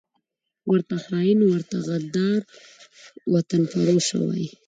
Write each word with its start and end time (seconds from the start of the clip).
ورته 0.69 0.95
خاین، 1.05 1.39
ورته 1.43 1.75
غدار، 1.87 2.41
وطنفروشه 3.33 4.15
وايي 4.25 4.47